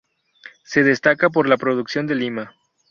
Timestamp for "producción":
1.57-2.07